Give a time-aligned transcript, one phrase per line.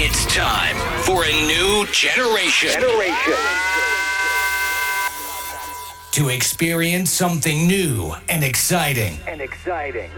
[0.00, 2.70] It's time for a new generation.
[2.70, 3.34] Generation.
[6.12, 9.18] To experience something new and exciting.
[9.26, 10.10] And exciting.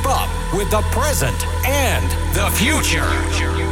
[0.00, 3.69] Keep up with the present and the future.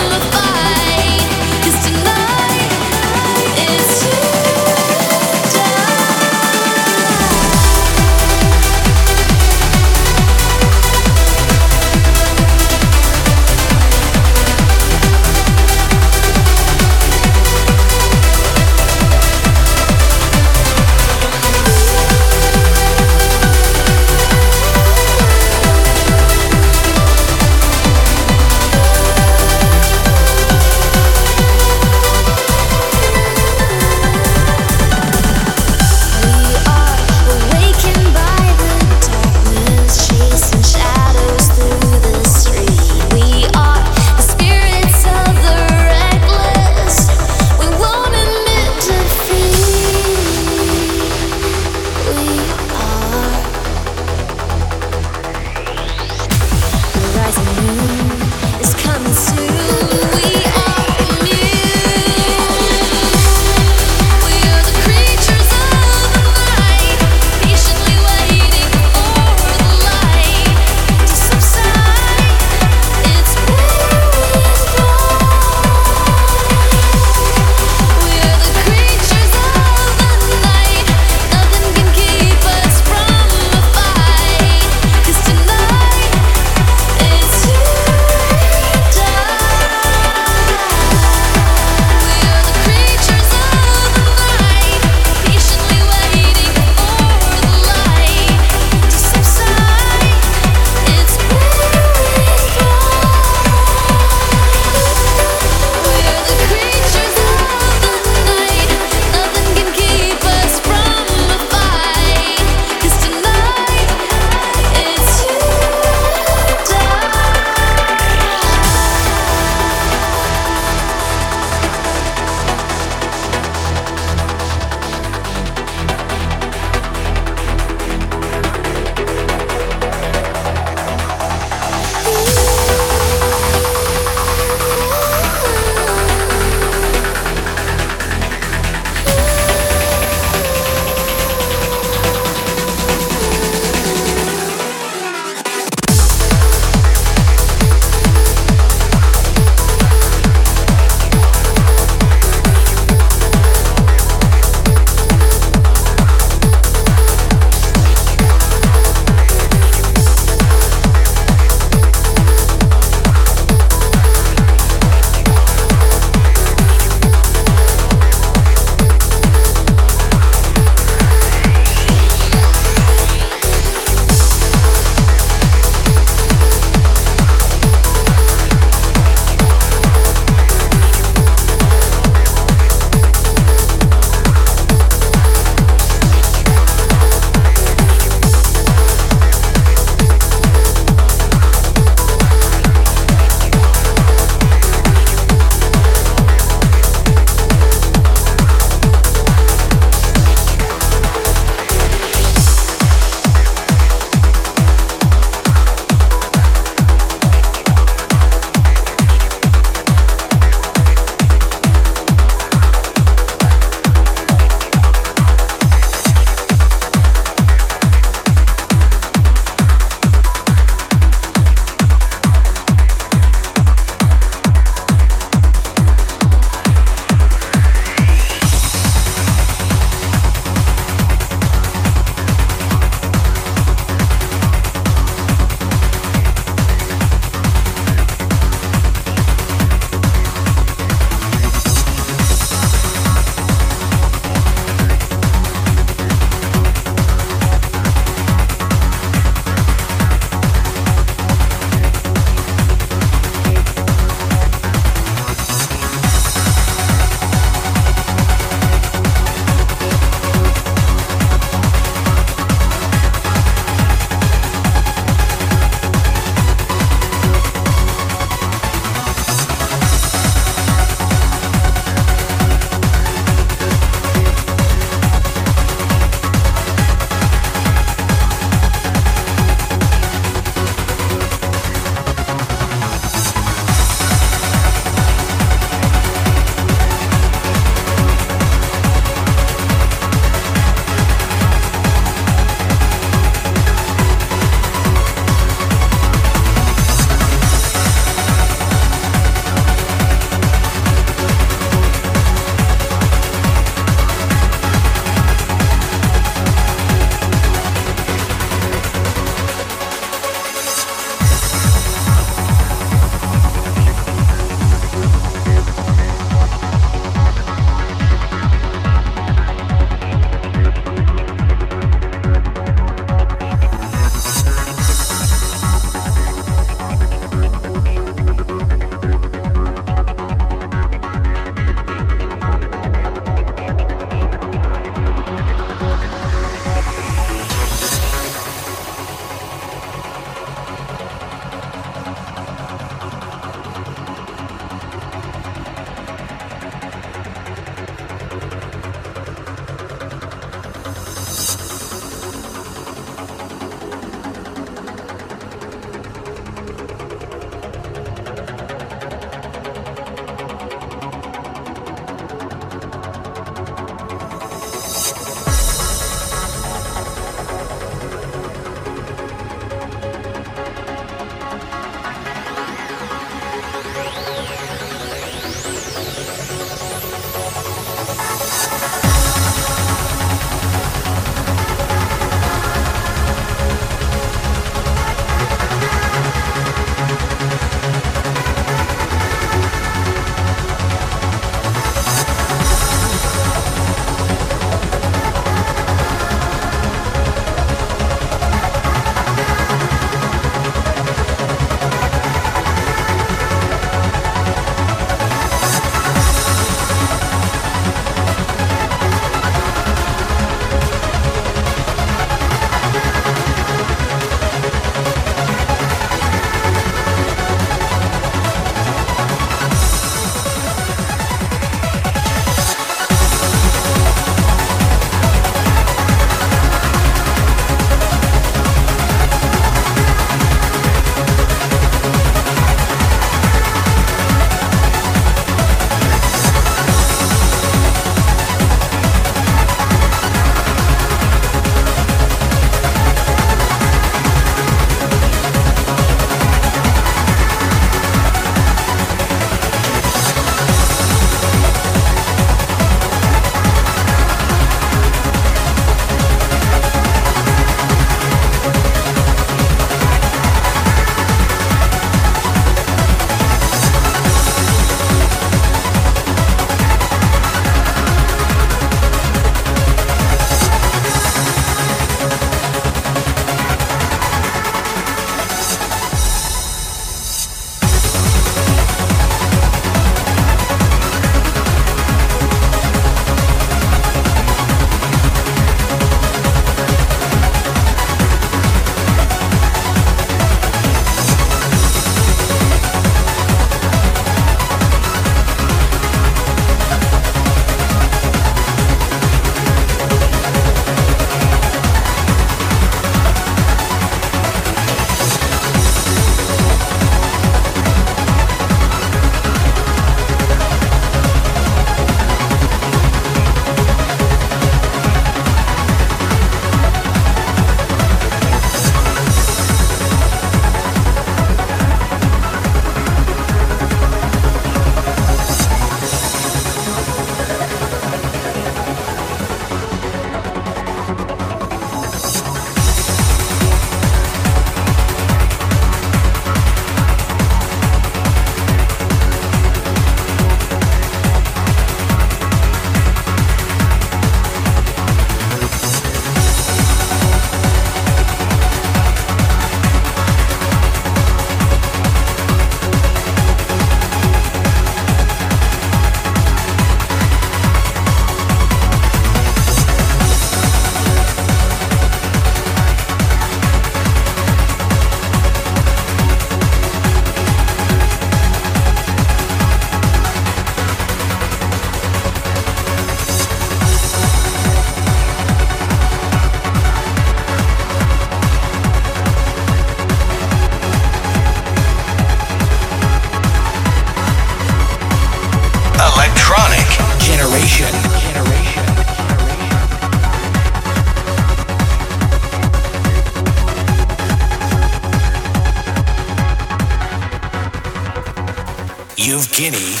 [599.61, 600.00] Give